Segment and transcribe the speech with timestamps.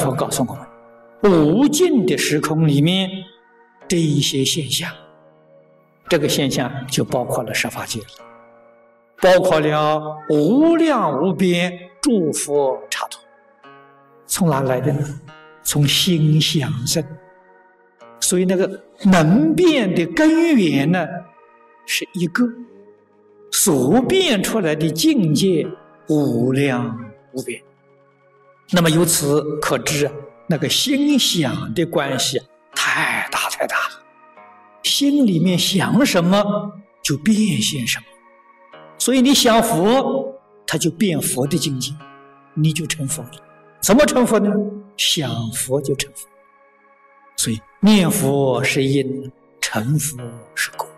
[0.00, 3.10] 佛告诉我们，无尽的时空里面
[3.88, 4.90] 这一些现象，
[6.08, 8.00] 这个现象就包括了十法界，
[9.20, 13.20] 包括了无量无边诸佛刹土，
[14.26, 15.20] 从哪来的呢？
[15.62, 17.04] 从心想生。
[18.20, 21.06] 所以那个能变的根源呢，
[21.86, 22.44] 是一个
[23.52, 25.66] 所变出来的境界
[26.08, 26.98] 无量
[27.32, 27.60] 无边。
[28.70, 30.10] 那么由此可知，
[30.48, 32.40] 那个心想的关系
[32.74, 34.02] 太大太大了。
[34.82, 38.04] 心里面想什么，就变现什么。
[38.98, 40.34] 所以你想佛，
[40.66, 41.92] 他就变佛的境界，
[42.54, 43.30] 你就成佛了。
[43.80, 44.50] 怎么成佛呢？
[44.96, 46.26] 想佛就成佛。
[47.36, 49.30] 所以念佛是因，
[49.60, 50.18] 成佛
[50.54, 50.88] 是果。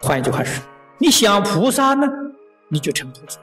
[0.00, 0.62] 换一句话说，
[0.98, 2.06] 你想菩萨呢，
[2.68, 3.40] 你就成菩萨。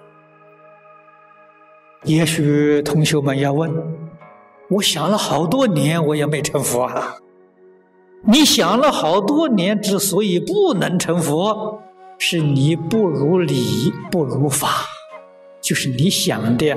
[2.05, 3.71] 也许同学们要问：
[4.69, 7.17] 我想了好多年，我也没成佛啊。
[8.23, 11.79] 你想了好多年，之所以不能成佛，
[12.17, 14.67] 是你不如理，不如法，
[15.61, 16.75] 就是你想的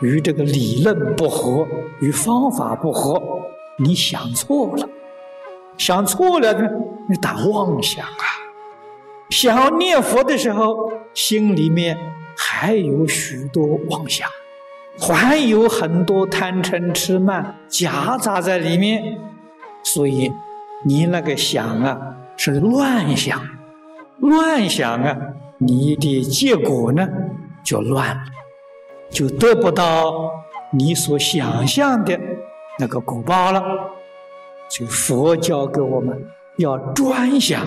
[0.00, 1.66] 与这个理论不合，
[2.00, 3.20] 与方法不合，
[3.76, 4.88] 你想错了。
[5.76, 6.70] 想错了呢，
[7.08, 8.24] 你打妄想啊！
[9.30, 11.98] 想念佛的时候，心里面
[12.36, 14.28] 还有许多妄想。
[15.00, 19.18] 还有很多贪嗔痴慢夹杂在里面，
[19.82, 20.30] 所以
[20.84, 23.40] 你那个想啊是乱想，
[24.18, 25.16] 乱想啊，
[25.58, 27.08] 你的结果呢
[27.64, 28.22] 就乱了，
[29.10, 30.12] 就得不到
[30.72, 32.18] 你所想象的
[32.78, 33.62] 那个果报了。
[34.68, 36.24] 所以佛教给我们
[36.58, 37.66] 要专想，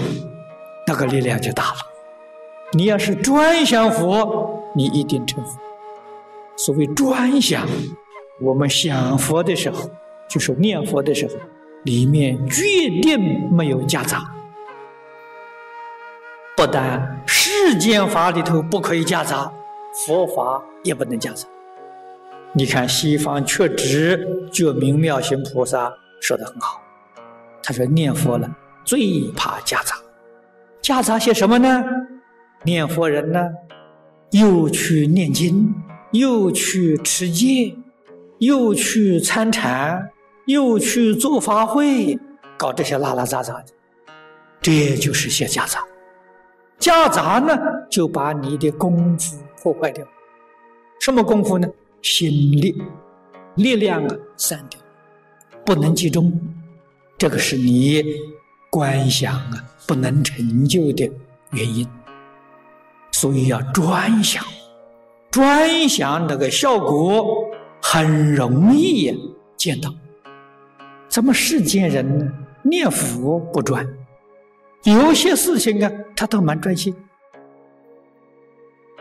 [0.88, 1.80] 那个力量就大了。
[2.74, 5.60] 你要是专想佛，你一定成佛。
[6.56, 7.68] 所谓专想，
[8.40, 9.90] 我们想佛的时候，
[10.30, 11.34] 就是念佛的时候，
[11.84, 12.64] 里面决
[13.02, 14.24] 定没有夹杂。
[16.56, 19.52] 不但世间法里头不可以夹杂，
[20.06, 21.48] 佛法也不能夹杂。
[22.54, 26.80] 你看西方确实就明妙行菩萨说的很好，
[27.64, 28.48] 他说念佛了
[28.86, 29.96] 最怕夹杂，
[30.80, 31.84] 夹杂些什么呢？
[32.64, 33.44] 念佛人呢，
[34.30, 35.74] 又去念经。
[36.14, 37.76] 又去持戒，
[38.38, 40.12] 又去参禅，
[40.46, 42.20] 又去做法会，
[42.56, 43.66] 搞这些拉拉杂杂的，
[44.62, 45.84] 这就是些夹杂。
[46.78, 47.58] 夹杂呢，
[47.90, 50.06] 就把你的功夫破坏掉。
[51.00, 51.68] 什么功夫呢？
[52.04, 52.80] 心力、
[53.56, 54.80] 力量啊，散掉，
[55.66, 56.32] 不能集中。
[57.18, 58.04] 这个是你
[58.70, 61.10] 观想啊不能成就的
[61.52, 61.88] 原因。
[63.12, 64.44] 所以要专想。
[65.34, 67.50] 专想那个效果
[67.82, 69.12] 很容易
[69.58, 69.92] 见到，
[71.10, 73.84] 咱们世间人呢念佛不专，
[74.84, 76.94] 有些事情啊他都蛮专心。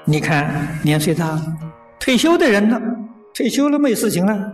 [0.07, 1.39] 你看年岁大
[2.01, 2.81] 退休的人呢，
[3.35, 4.53] 退休了没事情了，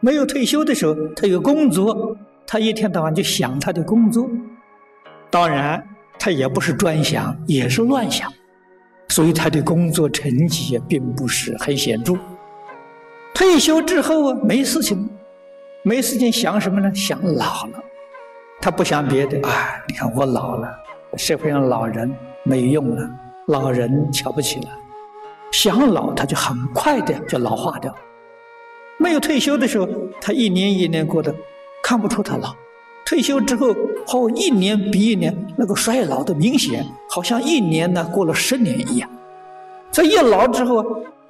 [0.00, 2.16] 没有退休的时候他有工作，
[2.46, 4.26] 他一天到晚就想他的工作，
[5.28, 5.86] 当然
[6.18, 8.32] 他也不是专想，也是乱想。
[9.14, 12.16] 所以他的工作成绩也并不是很显著。
[13.32, 15.08] 退休之后啊，没事情，
[15.84, 16.92] 没事情想什么呢？
[16.92, 17.84] 想老了。
[18.60, 19.80] 他不想别的啊！
[19.86, 20.68] 你看我老了，
[21.16, 23.08] 社会上老人没用了，
[23.46, 24.68] 老人瞧不起了。
[25.52, 27.94] 想老，他就很快的就老化掉。
[28.98, 29.88] 没有退休的时候，
[30.20, 31.32] 他一年一年过的，
[31.84, 32.52] 看不出他老。
[33.06, 33.74] 退休之后，
[34.06, 39.08] 好一年比一年那个衰老的明显，好像一年呢过了十年一样。
[39.92, 40.84] 这一老之后，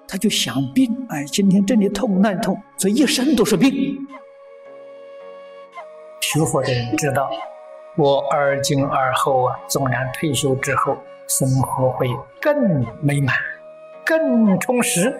[0.07, 3.73] 他就想病，哎，今天这里痛那里痛，这一身都是病。
[6.21, 7.29] 学佛的人知道，
[7.97, 10.97] 我二今二后啊，纵然退休之后，
[11.29, 12.09] 生活会
[12.41, 13.35] 更美满、
[14.07, 15.15] 更充实，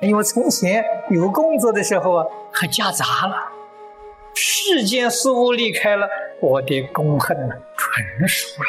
[0.00, 3.36] 因为从前有工作的时候啊，还夹杂了。
[4.68, 6.08] 世间事物离开了，
[6.40, 7.36] 我的功恨
[7.76, 8.68] 纯熟了，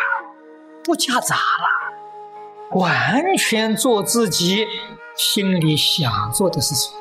[0.83, 4.67] 不夹杂了，完全做自己
[5.15, 6.93] 心里想做的事情。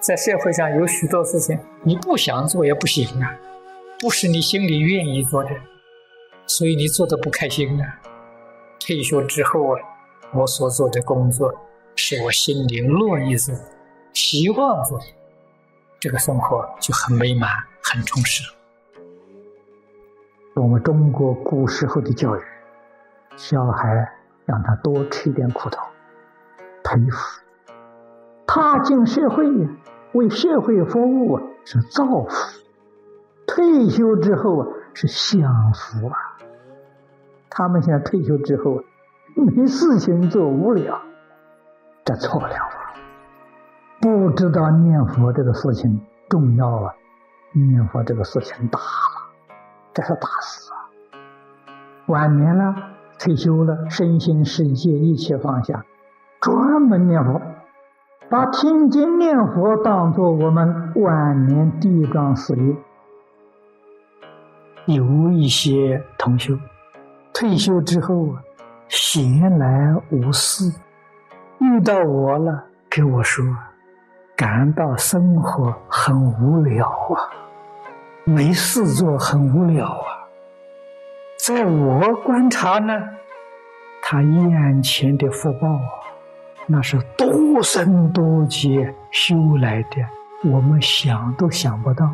[0.00, 3.38] 在社会上有许多事情，你不想做也不行啊，
[4.00, 5.50] 不是你心里愿意做的，
[6.48, 8.00] 所以你做的不开心啊。
[8.80, 9.80] 退休之后啊，
[10.32, 11.54] 我所做的工作
[11.94, 13.54] 是我心里乐意做、
[14.12, 15.04] 希望做的。
[16.00, 17.48] 这个生活就很美满、
[17.84, 18.42] 很充实。
[20.54, 22.40] 我们中国古时候的教育，
[23.36, 24.10] 小孩
[24.46, 25.86] 让他多吃点苦头，
[26.82, 27.42] 佩服。
[28.46, 29.44] 踏进社会，
[30.12, 32.30] 为社会服务是造福，
[33.46, 36.16] 退休之后啊是享福啊。
[37.50, 38.82] 他们现在退休之后
[39.34, 41.00] 没事情做，无聊，
[42.04, 42.94] 这错了啊！
[44.00, 46.94] 不知道念佛这个事情重要啊，
[47.54, 48.84] 念佛这个事情大了，
[49.92, 50.90] 这是大事啊。
[52.06, 52.74] 晚年了，
[53.18, 55.84] 退休了，身心世界一切放下，
[56.40, 57.40] 专门念佛。
[58.30, 62.76] 把听经念佛当作我们晚年地桩事业。
[64.86, 66.58] 有一些同修
[67.32, 68.42] 退休之后啊，
[68.88, 70.64] 闲来无事，
[71.58, 73.44] 遇到我了，给我说，
[74.36, 77.30] 感到生活很无聊啊，
[78.24, 80.26] 没事做，很无聊啊。
[81.36, 82.94] 在我观察呢，
[84.02, 86.00] 他眼前的福报啊。
[86.66, 92.08] 那是多生多劫修来的，我们想都想不到。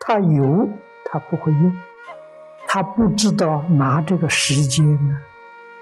[0.00, 0.68] 他有，
[1.04, 1.72] 他不会用，
[2.66, 5.16] 他不知道拿这个时间呢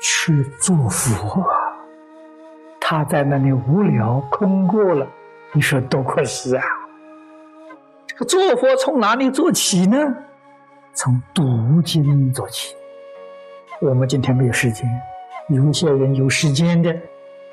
[0.03, 1.43] 去做佛。
[2.79, 5.07] 他在那里无聊空过了，
[5.53, 6.63] 你说多可惜啊！
[8.13, 9.97] 这个做佛从哪里做起呢？
[10.93, 12.77] 从读经做起。
[13.81, 14.87] 我们今天没有时间，
[15.49, 16.95] 有些人有时间的。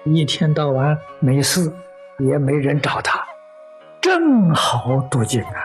[0.04, 1.72] 一天到晚没事，
[2.18, 3.26] 也没人找他，
[4.02, 5.62] 正好读经啊！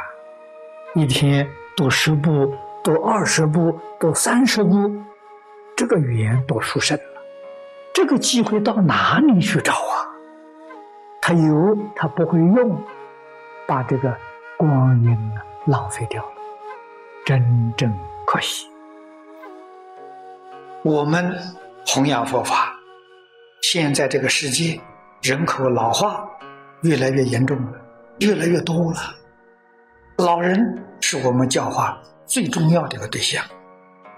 [0.95, 2.53] 一天读十部，
[2.83, 4.91] 读二十部，读三十部，
[5.77, 7.05] 这个语言多殊胜了。
[7.93, 10.07] 这个机会到哪里去找啊？
[11.21, 12.81] 他有，他不会用，
[13.67, 14.17] 把这个
[14.59, 16.33] 光阴啊浪费掉了，
[17.25, 17.93] 真正
[18.27, 18.67] 可惜。
[20.83, 21.37] 我们
[21.87, 22.73] 弘扬佛法。
[23.63, 24.79] 现在这个世界
[25.23, 26.29] 人口老化
[26.83, 27.81] 越来越严重了，
[28.21, 28.99] 越来越多了。
[30.19, 33.43] 老人是我们教化最重要的一个对象，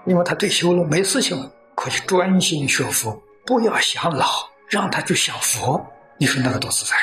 [0.05, 4.25] 因为他退休了没事情了，可以专心学佛，不要想老，
[4.67, 5.83] 让他去想佛。
[6.17, 6.95] 你说那个多自在！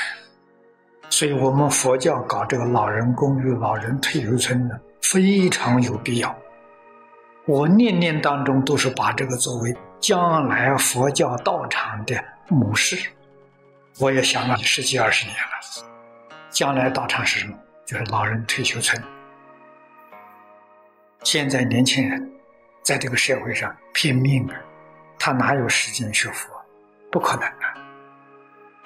[1.11, 6.37] 所以我们佛教搞这个老人公寓、老人退休村呢，非常有必要。
[7.47, 12.15] 我念念当中都是把这个作为将来佛教道场的。
[12.49, 13.11] 模式，
[13.99, 15.89] 我也想了十几二十年了。
[16.51, 17.57] 将来道场是什么？
[17.87, 19.03] 就是老人退休村。
[21.23, 22.31] 现在年轻人
[22.83, 24.55] 在这个社会上拼命啊，
[25.19, 26.51] 他哪有时间学佛？
[27.11, 27.49] 不可能！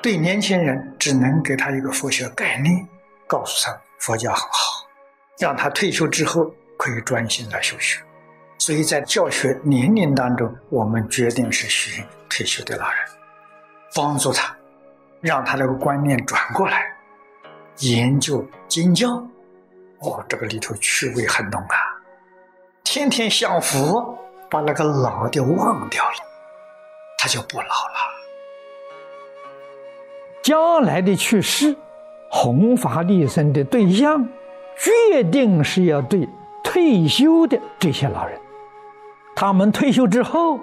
[0.00, 2.86] 对年轻人，只能给他一个佛学概念，
[3.26, 4.86] 告诉他佛教很好，
[5.38, 6.44] 让他退休之后
[6.76, 8.00] 可以专心来修学。
[8.58, 12.98] 所以在教学年龄当中，我们决定是寻退休的老人。
[13.94, 14.54] 帮助他，
[15.20, 16.94] 让他那个观念转过来，
[17.78, 19.10] 研究经教。
[20.00, 21.76] 哦，这个里头趣味很浓啊！
[22.84, 24.16] 天天享福，
[24.48, 26.16] 把那个老的忘掉了，
[27.18, 28.17] 他就不老了。
[30.48, 31.76] 将来的去世，
[32.30, 34.26] 弘法利生的对象，
[34.78, 36.26] 决定是要对
[36.64, 38.40] 退休的这些老人。
[39.36, 40.58] 他们退休之后。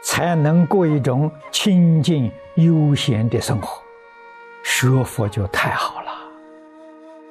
[0.00, 3.82] 才能过一种清静悠闲的生活，
[4.62, 6.12] 学佛就太好了。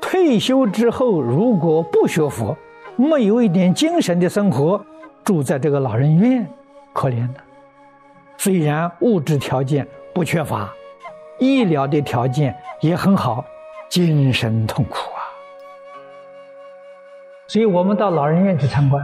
[0.02, 2.56] 退休之后如果不学佛，
[2.98, 4.86] 没有一点精神的生活，
[5.24, 6.46] 住在这个老人院，
[6.92, 7.40] 可怜的。
[8.38, 10.70] 虽然物质条件不缺乏，
[11.40, 13.46] 医疗的条件也很好，
[13.90, 15.22] 精神痛苦啊。
[17.48, 19.02] 所以我们到老人院去参观，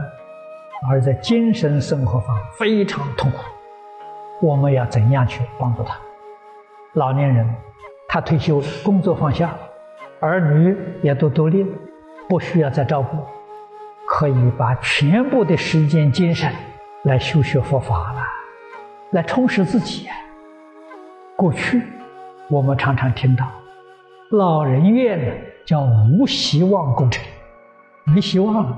[0.90, 3.38] 而在精神生活上非常痛苦。
[4.42, 5.96] 我们要怎样去帮助他？
[6.94, 7.54] 老年人，
[8.08, 9.54] 他退休，工作放下，
[10.20, 11.64] 儿女也都独立，
[12.28, 13.16] 不需要再照顾，
[14.06, 16.52] 可以把全部的时间、精神
[17.04, 18.20] 来修学佛法了，
[19.12, 20.08] 来充实自己。
[21.36, 21.82] 过去
[22.50, 23.46] 我们常常听到，
[24.30, 25.32] 老人院呢
[25.64, 27.24] 叫无希望工程，
[28.04, 28.76] 没希望了；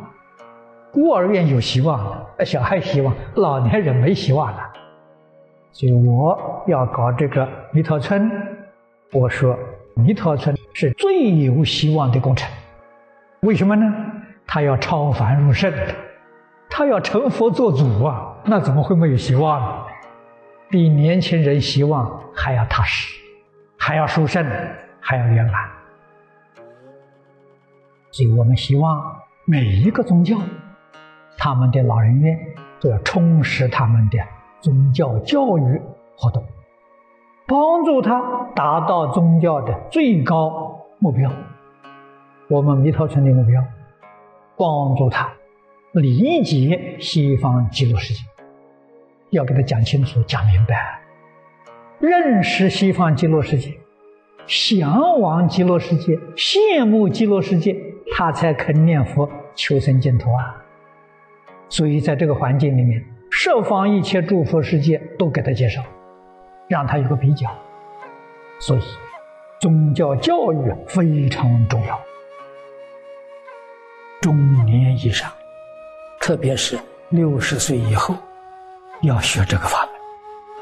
[0.92, 4.72] 孤儿院有希望了，小孩希望，老年人没希望了。
[5.72, 8.30] 所以我要搞这个弥陀村，
[9.12, 9.58] 我说
[9.94, 12.48] 弥陀村是最有希望的工程。
[13.40, 13.92] 为什么呢？
[14.46, 15.72] 他要超凡入圣，
[16.70, 18.32] 他要成佛做主啊！
[18.44, 19.82] 那怎么会没有希望呢？
[20.70, 23.12] 比年轻人希望还要踏实，
[23.86, 24.44] 还要殊胜，
[24.98, 25.70] 还要圆满。
[28.10, 30.36] 所以我们希望每一个宗教，
[31.38, 32.36] 他们的老人院
[32.80, 34.18] 都要充实他们的。
[34.60, 35.80] 宗教教育
[36.16, 36.44] 活动，
[37.46, 38.20] 帮助他
[38.56, 41.30] 达到宗教的最高目标，
[42.48, 43.62] 我们弥陀村的目标，
[44.56, 45.32] 帮助他
[45.92, 48.20] 理解西方极乐世界，
[49.30, 51.00] 要给他讲清楚、讲明白，
[51.98, 53.72] 认识西方极乐世界，
[54.46, 57.74] 向往极乐世界，羡慕极乐世界，
[58.14, 60.62] 他才肯念佛求生净土啊。
[61.68, 65.82] 所以，在这个环境里面，设方一切诸佛世界都给他介绍，
[66.68, 67.48] 让他有个比较。
[68.60, 68.80] 所以，
[69.60, 71.98] 宗教教育非常重要。
[74.20, 75.32] 中年以上，
[76.20, 78.14] 特别是六十岁以后，
[79.00, 79.95] 要学这个法门。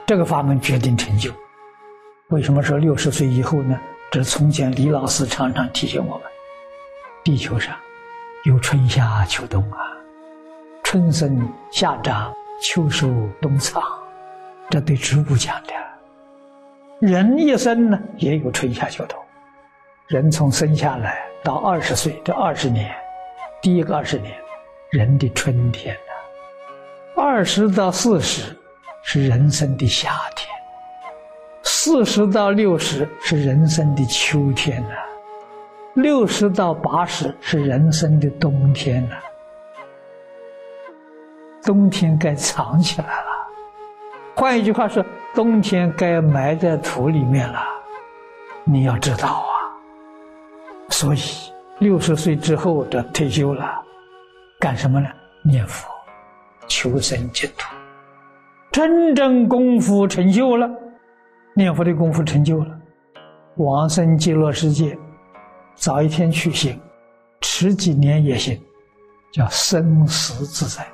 [0.07, 1.31] 这个法门决定成就。
[2.29, 3.79] 为什么说六十岁以后呢？
[4.11, 6.23] 这从前李老师常常提醒我们：
[7.25, 7.75] 地球上
[8.45, 9.79] 有春夏秋冬啊。
[10.83, 12.33] 春生夏长
[12.63, 13.09] 秋收
[13.41, 13.83] 冬藏，
[14.71, 15.73] 这对植物讲的。
[17.01, 19.19] 人一生呢也有春夏秋冬，
[20.07, 22.95] 人从生下来到二十岁这二十年，
[23.61, 24.33] 第一个二十年，
[24.91, 28.57] 人的春天呢；二十到四十
[29.07, 30.49] 是人生的夏天，
[31.63, 34.95] 四十到六十是人生的秋天呢，
[35.93, 39.17] 六十到八十是人生的冬天呢。
[41.63, 43.27] 冬天该藏起来了，
[44.35, 47.63] 换一句话说，冬天该埋在土里面了。
[48.65, 49.53] 你要知道啊，
[50.89, 51.21] 所以
[51.79, 53.83] 六十岁之后的退休了，
[54.59, 55.09] 干什么呢？
[55.43, 55.89] 念佛，
[56.67, 57.74] 求生净土，
[58.75, 60.69] 真正功夫成就了，
[61.55, 62.77] 念佛的功夫成就了，
[63.55, 64.99] 往生极乐世界，
[65.77, 66.77] 早一天去行，
[67.41, 68.61] 迟几年也行，
[69.33, 70.85] 叫生死自在。